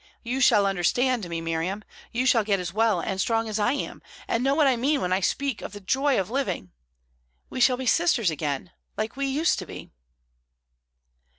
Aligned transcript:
You 0.23 0.41
shall 0.41 0.65
understand 0.65 1.29
me, 1.29 1.41
Miriam. 1.41 1.83
You 2.11 2.25
shall 2.25 2.43
get 2.43 2.59
as 2.59 2.73
well 2.73 2.99
and 3.01 3.21
strong 3.21 3.47
as 3.47 3.59
I 3.59 3.73
am, 3.73 4.01
and 4.27 4.43
know 4.43 4.55
what 4.55 4.65
I 4.65 4.75
mean 4.75 4.99
when 4.99 5.13
I 5.13 5.19
speak 5.19 5.61
of 5.61 5.73
the 5.73 5.79
joy 5.79 6.19
of 6.19 6.31
living. 6.31 6.71
We 7.51 7.61
shall 7.61 7.77
be 7.77 7.85
sisters 7.85 8.31
again, 8.31 8.71
like 8.97 9.15
we 9.15 9.27
used 9.27 9.59
to 9.59 9.67
be." 9.67 9.91